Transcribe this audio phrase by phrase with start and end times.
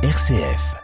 [0.00, 0.76] RCF.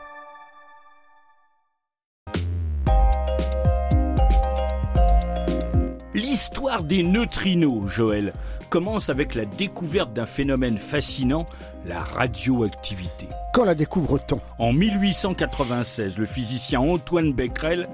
[6.14, 8.32] L'histoire des neutrinos, Joël,
[8.70, 11.46] commence avec la découverte d'un phénomène fascinant,
[11.86, 13.28] la radioactivité.
[13.52, 14.40] Quand la découvre-t-on?
[14.58, 17.88] En 1896, le physicien Antoine Becquerel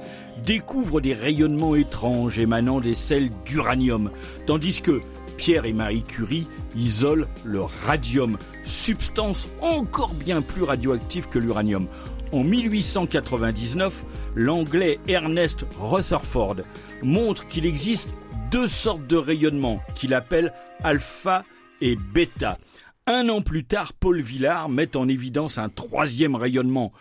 [0.46, 4.10] découvre des rayonnements étranges émanant des sels d'uranium,
[4.46, 5.02] tandis que
[5.40, 6.46] Pierre et Marie Curie
[6.76, 11.88] isolent le radium, substance encore bien plus radioactive que l'uranium.
[12.30, 14.04] En 1899,
[14.34, 16.56] l'anglais Ernest Rutherford
[17.02, 18.10] montre qu'il existe
[18.50, 21.42] deux sortes de rayonnements qu'il appelle alpha
[21.80, 22.58] et bêta.
[23.06, 26.92] Un an plus tard, Paul Villard met en évidence un troisième rayonnement,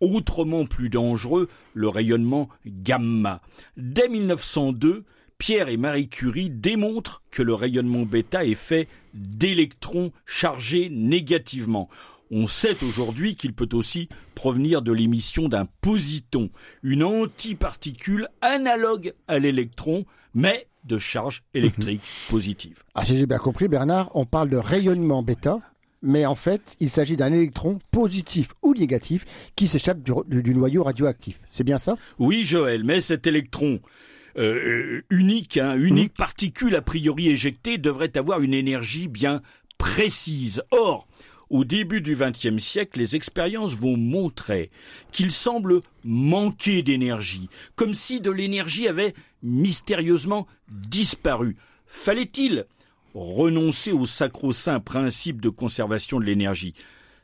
[0.00, 3.40] autrement plus dangereux, le rayonnement gamma.
[3.76, 5.04] Dès 1902,
[5.38, 11.88] Pierre et Marie Curie démontrent que le rayonnement bêta est fait d'électrons chargés négativement.
[12.30, 16.50] On sait aujourd'hui qu'il peut aussi provenir de l'émission d'un positon,
[16.82, 20.04] une antiparticule analogue à l'électron,
[20.34, 22.82] mais de charge électrique positive.
[22.94, 25.60] Ah, si j'ai bien compris, Bernard, on parle de rayonnement bêta,
[26.02, 29.24] mais en fait, il s'agit d'un électron positif ou négatif
[29.56, 31.40] qui s'échappe du, du noyau radioactif.
[31.50, 31.96] C'est bien ça?
[32.18, 33.80] Oui, Joël, mais cet électron
[34.38, 39.42] euh, unique, hein, unique particule a priori éjectée devrait avoir une énergie bien
[39.78, 40.62] précise.
[40.70, 41.08] Or,
[41.50, 44.70] au début du XXe siècle, les expériences vont montrer
[45.12, 51.56] qu'il semble manquer d'énergie, comme si de l'énergie avait mystérieusement disparu.
[51.86, 52.66] Fallait-il
[53.14, 56.74] renoncer au sacro-saint principe de conservation de l'énergie?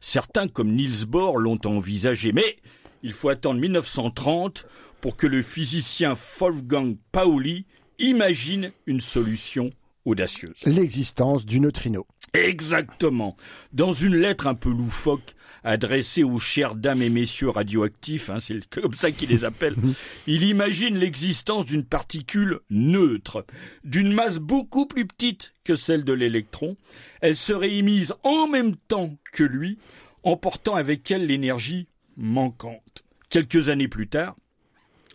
[0.01, 2.57] Certains, comme Niels Bohr, l'ont envisagé, mais
[3.03, 4.67] il faut attendre 1930
[5.05, 7.67] pour que le physicien Wolfgang Pauli
[7.99, 9.69] imagine une solution
[10.07, 10.63] audacieuse.
[10.65, 12.07] L'existence du neutrino.
[12.33, 13.37] Exactement.
[13.75, 18.67] Dans une lettre un peu loufoque adressée aux chères dames et messieurs radioactifs, hein, c'est
[18.81, 19.77] comme ça qu'il les appelle,
[20.27, 23.45] il imagine l'existence d'une particule neutre,
[23.85, 26.79] d'une masse beaucoup plus petite que celle de l'électron.
[27.21, 29.77] Elle serait émise en même temps que lui,
[30.23, 33.05] emportant avec elle l'énergie manquante.
[33.29, 34.37] Quelques années plus tard,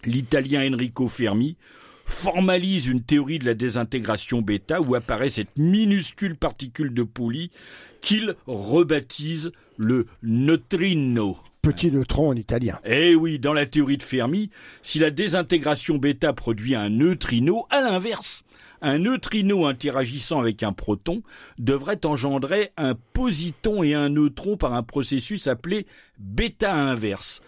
[0.05, 1.57] l'italien Enrico Fermi
[2.05, 7.51] formalise une théorie de la désintégration bêta où apparaît cette minuscule particule de Pauli
[8.01, 11.37] qu'il rebaptise le neutrino.
[11.61, 12.79] Petit neutron en italien.
[12.85, 14.49] Eh oui, dans la théorie de Fermi,
[14.81, 18.43] si la désintégration bêta produit un neutrino, à l'inverse,
[18.81, 21.21] un neutrino interagissant avec un proton
[21.57, 25.85] devrait engendrer un positon et un neutron par un processus appelé
[26.17, 27.41] bêta inverse.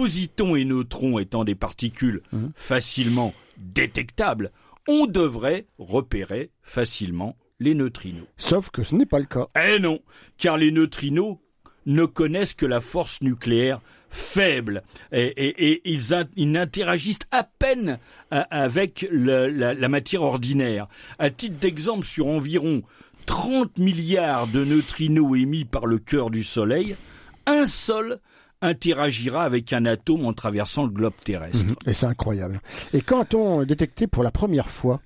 [0.00, 2.22] Positon et neutrons étant des particules
[2.54, 4.50] facilement détectables,
[4.88, 8.24] on devrait repérer facilement les neutrinos.
[8.38, 9.48] Sauf que ce n'est pas le cas.
[9.62, 10.00] Eh non,
[10.38, 11.36] car les neutrinos
[11.84, 17.44] ne connaissent que la force nucléaire faible et, et, et ils, in, ils, n'interagissent à
[17.44, 17.98] peine
[18.30, 20.88] avec le, la, la, matière ordinaire.
[21.18, 22.84] À titre d'exemple, sur environ
[23.26, 26.96] 30 milliards de neutrinos émis par le cœur du Soleil,
[27.44, 28.18] un seul
[28.62, 31.64] interagira avec un atome en traversant le globe terrestre.
[31.64, 32.60] Mmh, et c'est incroyable.
[32.92, 35.00] Et quand on détecté pour la première fois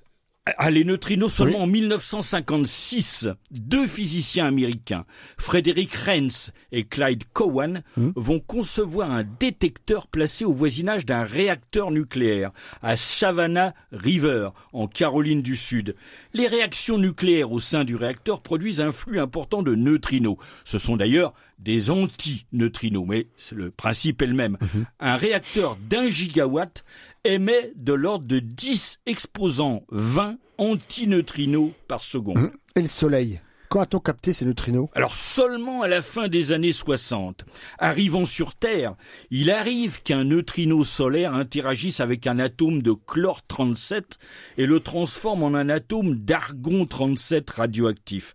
[0.59, 1.63] ah, les neutrinos seulement oui.
[1.63, 5.05] en 1956, deux physiciens américains,
[5.39, 8.09] Frédéric Renz et Clyde Cowan, mmh.
[8.15, 12.51] vont concevoir un détecteur placé au voisinage d'un réacteur nucléaire
[12.83, 15.95] à Savannah River, en Caroline du Sud.
[16.35, 20.35] Les réactions nucléaires au sein du réacteur produisent un flux important de neutrinos.
[20.65, 24.57] Ce sont d'ailleurs des anti-neutrinos, mais le principe est le même.
[24.59, 24.79] Mmh.
[24.99, 26.83] Un réacteur d'un gigawatt
[27.23, 32.51] émet de l'ordre de 10 exposants 20 antineutrinos par seconde.
[32.75, 33.39] Et le Soleil?
[33.75, 34.87] Quand a-t-on capté ces neutrinos?
[34.95, 37.43] Alors seulement à la fin des années 60.
[37.77, 38.95] Arrivant sur Terre,
[39.31, 44.17] il arrive qu'un neutrino solaire interagisse avec un atome de chlore 37
[44.57, 48.33] et le transforme en un atome d'argon 37 radioactif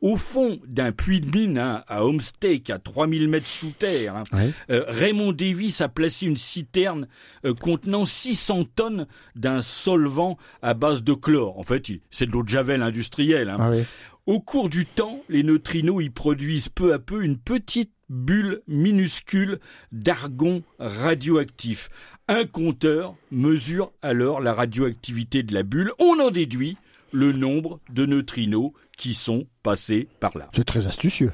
[0.00, 4.24] au fond d'un puits de mine hein, à Homestake, à 3000 mètres sous terre, hein,
[4.32, 4.50] ouais.
[4.70, 7.06] euh, Raymond Davis a placé une citerne
[7.44, 9.06] euh, contenant 600 tonnes
[9.36, 11.58] d'un solvant à base de chlore.
[11.58, 13.50] En fait, c'est de l'eau de javel industrielle.
[13.50, 13.58] Hein.
[13.60, 13.84] Ah oui.
[14.30, 19.58] Au cours du temps, les neutrinos y produisent peu à peu une petite bulle minuscule
[19.90, 21.88] d'argon radioactif.
[22.28, 25.90] Un compteur mesure alors la radioactivité de la bulle.
[25.98, 26.76] On en déduit
[27.10, 30.48] le nombre de neutrinos qui sont passés par là.
[30.54, 31.32] C'est très astucieux.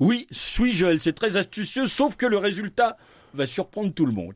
[0.00, 0.26] Oui,
[0.72, 2.96] Joël, c'est très astucieux, sauf que le résultat
[3.34, 4.32] va surprendre tout le monde.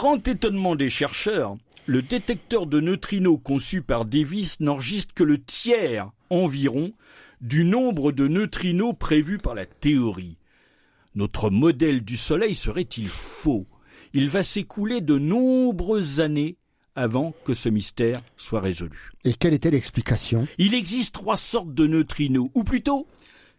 [0.00, 6.10] Grand étonnement des chercheurs, le détecteur de neutrinos conçu par Davis n'enregistre que le tiers
[6.30, 6.94] environ
[7.42, 10.38] du nombre de neutrinos prévus par la théorie.
[11.14, 13.66] Notre modèle du Soleil serait-il faux?
[14.14, 16.56] Il va s'écouler de nombreuses années
[16.96, 19.12] avant que ce mystère soit résolu.
[19.24, 20.48] Et quelle était l'explication?
[20.56, 23.06] Il existe trois sortes de neutrinos, ou plutôt,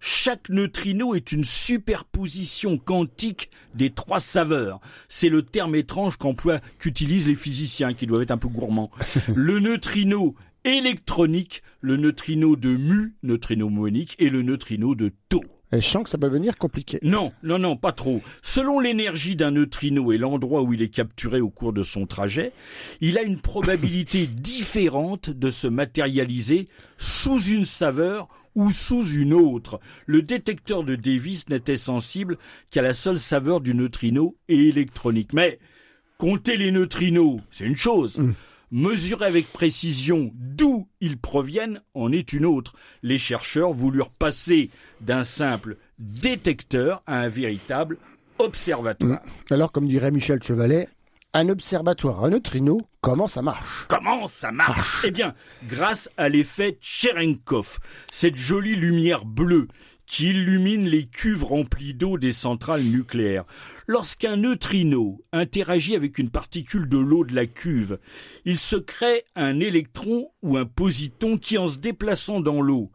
[0.02, 4.82] chaque neutrino est une superposition quantique des trois saveurs.
[5.08, 8.92] C'est le terme étrange qu'emploient, qu'utilisent les physiciens, qui doivent être un peu gourmands.
[9.36, 15.42] Le neutrino électronique, le neutrino de mu, neutrino monique, et le neutrino de tau.
[15.74, 17.00] Et je sens que ça va devenir compliqué.
[17.02, 18.22] Non, non, non, pas trop.
[18.42, 22.52] Selon l'énergie d'un neutrino et l'endroit où il est capturé au cours de son trajet,
[23.00, 26.68] il a une probabilité différente de se matérialiser
[26.98, 29.80] sous une saveur ou sous une autre.
[30.06, 32.38] Le détecteur de Davis n'était sensible
[32.70, 35.34] qu'à la seule saveur du neutrino et électronique.
[35.34, 35.60] Mais
[36.18, 38.20] compter les neutrinos, c'est une chose.
[38.20, 38.34] Mm.
[38.74, 42.74] Mesurer avec précision d'où ils proviennent en est une autre.
[43.04, 44.70] Les chercheurs voulurent passer
[45.02, 47.98] d'un simple détecteur à un véritable
[48.40, 49.22] observatoire.
[49.50, 50.88] Alors, comme dirait Michel Chevalet,
[51.34, 55.34] un observatoire à neutrinos, comment ça marche Comment ça marche Eh bien,
[55.68, 57.80] grâce à l'effet Cherenkov,
[58.12, 59.68] cette jolie lumière bleue
[60.06, 63.46] qui illumine les cuves remplies d'eau des centrales nucléaires.
[63.88, 67.98] Lorsqu'un neutrino interagit avec une particule de l'eau de la cuve,
[68.44, 72.92] il se crée un électron ou un positon qui, en se déplaçant dans l'eau,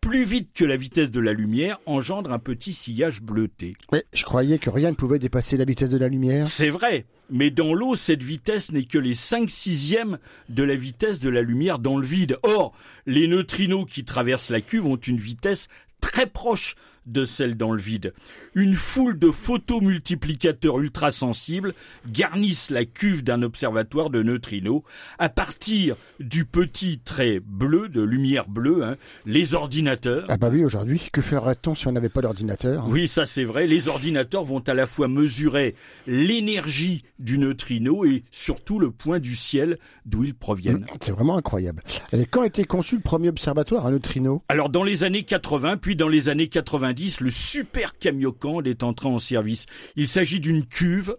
[0.00, 3.74] plus vite que la vitesse de la lumière, engendre un petit sillage bleuté.
[3.92, 6.46] Mais je croyais que rien ne pouvait dépasser la vitesse de la lumière.
[6.46, 10.18] C'est vrai, mais dans l'eau, cette vitesse n'est que les 5 sixièmes
[10.48, 12.38] de la vitesse de la lumière dans le vide.
[12.42, 12.72] Or,
[13.06, 15.68] les neutrinos qui traversent la cuve ont une vitesse
[16.00, 16.76] très proche
[17.10, 18.12] de celle dans le vide.
[18.54, 21.74] Une foule de photomultiplicateurs ultrasensibles
[22.06, 24.82] garnissent la cuve d'un observatoire de neutrinos.
[25.18, 28.96] À partir du petit trait bleu, de lumière bleue, hein,
[29.26, 30.26] les ordinateurs.
[30.28, 33.66] Ah bah oui, aujourd'hui, que ferait-on si on n'avait pas d'ordinateur Oui, ça c'est vrai.
[33.66, 35.74] Les ordinateurs vont à la fois mesurer
[36.06, 40.86] l'énergie du neutrino et surtout le point du ciel d'où ils proviennent.
[41.00, 41.82] C'est vraiment incroyable.
[42.12, 44.40] Et quand a été conçu le premier observatoire à neutrinos?
[44.48, 49.08] Alors dans les années 80, puis dans les années 90, le super Kamiokande est entré
[49.08, 49.66] en service.
[49.96, 51.14] Il s'agit d'une cuve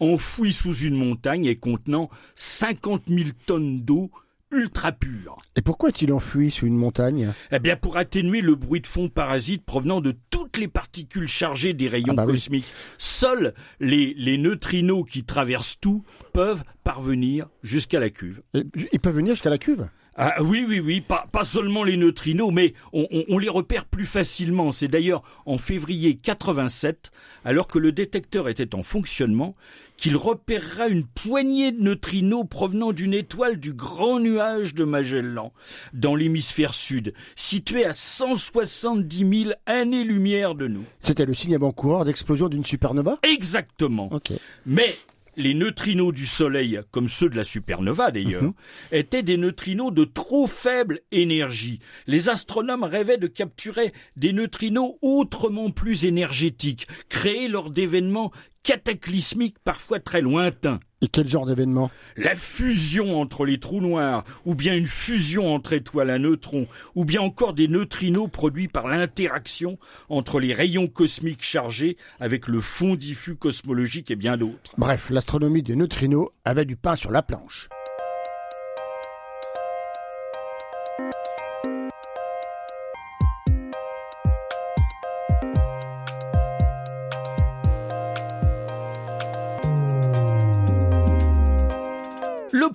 [0.00, 4.10] enfouie sous une montagne et contenant 50 000 tonnes d'eau
[4.52, 5.36] ultra pure.
[5.54, 7.32] Et pourquoi est-il enfui sous une montagne?
[7.52, 11.72] Eh bien, pour atténuer le bruit de fond parasite provenant de toutes les particules chargées
[11.72, 12.32] des rayons Ah bah oui.
[12.32, 12.72] cosmiques.
[12.98, 16.02] Seuls les, les neutrinos qui traversent tout
[16.32, 18.40] peuvent parvenir jusqu'à la cuve.
[18.54, 19.88] Et Il peut venir jusqu'à la cuve?
[20.16, 23.86] Ah oui, oui, oui, pas, pas seulement les neutrinos, mais on, on- on les repère
[23.86, 24.72] plus facilement.
[24.72, 27.10] C'est d'ailleurs en février 87,
[27.44, 29.54] alors que le détecteur était en fonctionnement,
[29.96, 35.52] qu'il repérera une poignée de neutrinos provenant d'une étoile du grand nuage de Magellan,
[35.92, 40.84] dans l'hémisphère sud, situé à 170 000 années-lumière de nous.
[41.02, 43.18] C'était le signe avant-coureur d'explosion d'une supernova?
[43.22, 44.08] Exactement.
[44.12, 44.32] Ok.
[44.66, 44.96] Mais
[45.40, 48.52] les neutrinos du Soleil, comme ceux de la supernova d'ailleurs,
[48.92, 51.80] étaient des neutrinos de trop faible énergie.
[52.06, 58.32] Les astronomes rêvaient de capturer des neutrinos autrement plus énergétiques, créés lors d'événements
[58.62, 60.80] cataclysmiques parfois très lointains.
[61.02, 61.90] Et quel genre d'événement?
[62.16, 67.06] La fusion entre les trous noirs, ou bien une fusion entre étoiles à neutrons, ou
[67.06, 69.78] bien encore des neutrinos produits par l'interaction
[70.10, 74.74] entre les rayons cosmiques chargés avec le fond diffus cosmologique et bien d'autres.
[74.76, 77.70] Bref, l'astronomie des neutrinos avait du pain sur la planche.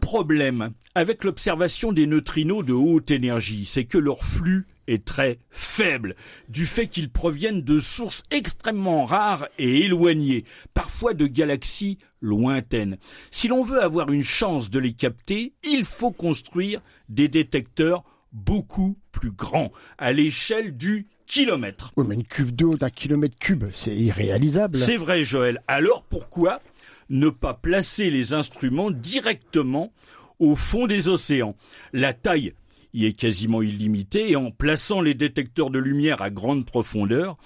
[0.05, 6.15] Problème avec l'observation des neutrinos de haute énergie, c'est que leur flux est très faible,
[6.47, 10.43] du fait qu'ils proviennent de sources extrêmement rares et éloignées,
[10.75, 12.97] parfois de galaxies lointaines.
[13.31, 18.99] Si l'on veut avoir une chance de les capter, il faut construire des détecteurs beaucoup
[19.11, 21.93] plus grands, à l'échelle du kilomètre.
[21.97, 24.77] Oui, mais une cuve d'eau d'un kilomètre cube, c'est irréalisable.
[24.77, 25.63] C'est vrai, Joël.
[25.67, 26.61] Alors pourquoi
[27.09, 29.93] ne pas placer les instruments directement
[30.39, 31.55] au fond des océans
[31.93, 32.53] La taille
[32.93, 37.37] y est quasiment illimitée et en plaçant les détecteurs de lumière à grande profondeur,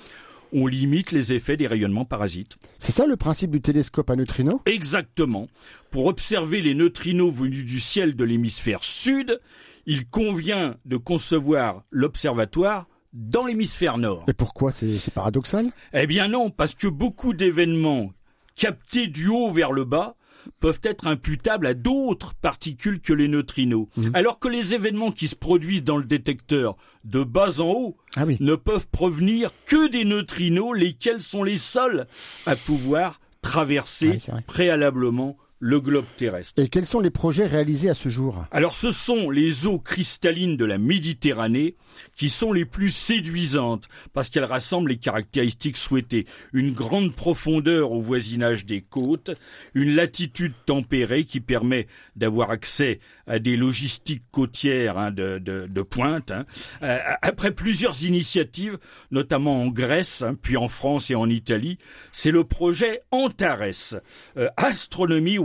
[0.53, 2.57] on limite les effets des rayonnements parasites.
[2.77, 4.61] C'est ça le principe du télescope à neutrinos?
[4.65, 5.47] Exactement.
[5.91, 9.39] Pour observer les neutrinos venus du ciel de l'hémisphère sud,
[9.85, 14.25] il convient de concevoir l'observatoire dans l'hémisphère nord.
[14.27, 14.71] Et pourquoi?
[14.71, 15.71] C'est paradoxal?
[15.93, 18.11] Eh bien non, parce que beaucoup d'événements
[18.59, 20.15] captés du haut vers le bas
[20.59, 24.11] peuvent être imputables à d'autres particules que les neutrinos, Mhm.
[24.13, 28.25] alors que les événements qui se produisent dans le détecteur de bas en haut Ah
[28.25, 28.37] oui.
[28.39, 32.07] ne peuvent provenir que des neutrinos, lesquels sont les seuls
[32.45, 36.61] à pouvoir traverser Ouais, préalablement le globe terrestre.
[36.61, 40.55] Et quels sont les projets réalisés à ce jour Alors ce sont les eaux cristallines
[40.55, 41.75] de la Méditerranée
[42.15, 46.25] qui sont les plus séduisantes parce qu'elles rassemblent les caractéristiques souhaitées.
[46.53, 49.31] Une grande profondeur au voisinage des côtes,
[49.73, 55.81] une latitude tempérée qui permet d'avoir accès à des logistiques côtières hein, de, de- de
[55.81, 56.31] pointe.
[56.31, 56.45] hein.
[56.83, 58.77] Euh, après plusieurs initiatives,
[59.11, 61.77] notamment en Grèce, hein, puis en France et en Italie,
[62.11, 63.95] c'est le projet Antares,
[64.37, 65.37] euh, Astronomy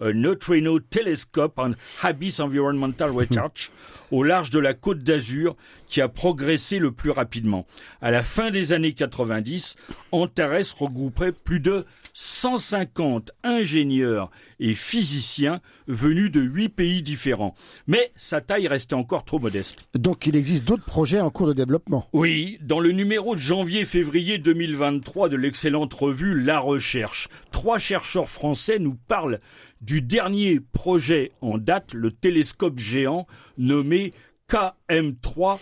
[0.00, 3.70] a Neutrino Telescope and Abyss Environmental Research,
[4.10, 5.56] au large de la côte d'Azur,
[5.92, 7.66] qui a progressé le plus rapidement.
[8.00, 9.76] À la fin des années 90,
[10.10, 11.84] Antares regrouperait plus de
[12.14, 17.54] 150 ingénieurs et physiciens venus de huit pays différents.
[17.86, 19.86] Mais sa taille restait encore trop modeste.
[19.94, 22.08] Donc il existe d'autres projets en cours de développement.
[22.14, 28.78] Oui, dans le numéro de janvier-février 2023 de l'excellente revue La Recherche, trois chercheurs français
[28.78, 29.40] nous parlent
[29.82, 33.26] du dernier projet en date, le télescope géant
[33.58, 34.10] nommé
[34.48, 35.58] KM3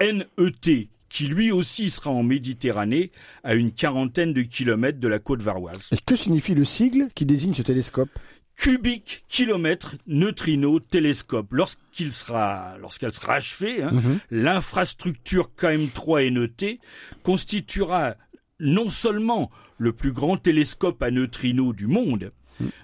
[0.00, 3.10] NET, qui lui aussi sera en Méditerranée,
[3.42, 5.88] à une quarantaine de kilomètres de la côte varoise.
[5.92, 8.10] Et que signifie le sigle qui désigne ce télescope?
[8.56, 11.52] Cubique kilomètre neutrino télescope.
[11.52, 16.78] Lorsqu'il sera, lorsqu'elle sera achevée, hein, l'infrastructure KM3 NET
[17.22, 18.14] constituera
[18.60, 22.32] non seulement le plus grand télescope à neutrinos du monde,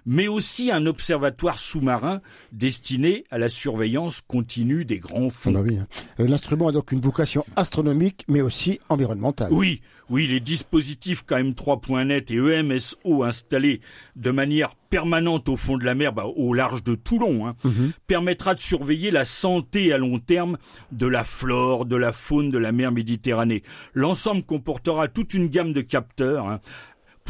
[0.06, 2.20] mais aussi un observatoire sous-marin
[2.52, 5.52] destiné à la surveillance continue des grands Ah fonds.
[5.52, 5.78] bah oui.
[5.78, 5.86] hein.
[6.20, 9.48] Euh, L'instrument a donc une vocation astronomique, mais aussi environnementale.
[9.52, 13.80] Oui, oui, les dispositifs KM3.net et EMSO installés
[14.16, 17.54] de manière permanente au fond de la mer, bah, au large de Toulon, hein,
[18.08, 20.56] permettra de surveiller la santé à long terme
[20.90, 23.62] de la flore, de la faune de la mer Méditerranée.
[23.94, 26.48] L'ensemble comportera toute une gamme de capteurs.
[26.48, 26.58] hein,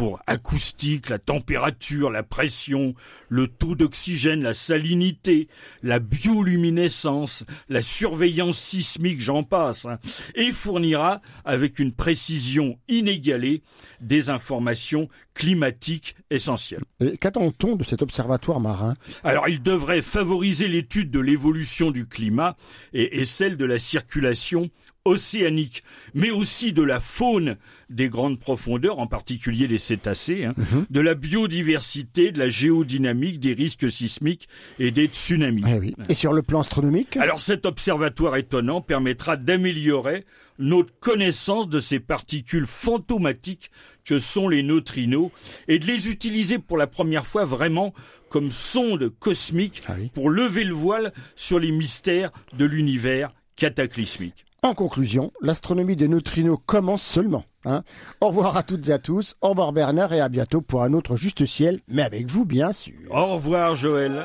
[0.01, 2.95] pour acoustique, la température, la pression,
[3.29, 5.47] le taux d'oxygène, la salinité,
[5.83, 9.99] la bioluminescence, la surveillance sismique, j'en passe, hein,
[10.35, 13.63] et fournira, avec une précision inégalée,
[14.01, 16.85] des informations climatiques essentielles.
[17.21, 18.95] Qu'attend-on de cet observatoire marin?
[19.23, 22.57] Alors il devrait favoriser l'étude de l'évolution du climat
[22.95, 24.71] et, et celle de la circulation
[25.05, 25.83] océanique,
[26.15, 27.57] mais aussi de la faune
[27.89, 30.55] des grandes profondeurs, en particulier les cétacés, hein,
[30.91, 35.65] de la biodiversité, de la géodynamique, des risques sismiques et des tsunamis.
[35.67, 35.95] Eh oui.
[36.09, 37.17] Et sur le plan astronomique?
[37.17, 40.25] Alors cet observatoire étonnant permettra d'améliorer
[40.59, 43.71] notre connaissance de ces particules fantomatiques
[44.05, 45.31] que sont les neutrinos
[45.69, 47.95] et de les utiliser pour la première fois vraiment
[48.29, 50.11] comme sonde cosmique Ah oui.
[50.13, 54.45] pour lever le voile sur les mystères de l'univers cataclysmique.
[54.63, 57.45] En conclusion, l'astronomie des neutrinos commence seulement.
[57.65, 57.81] hein.
[58.21, 60.93] Au revoir à toutes et à tous, au revoir Bernard et à bientôt pour un
[60.93, 62.95] autre Juste Ciel, mais avec vous bien sûr.
[63.11, 64.23] Au revoir Joël.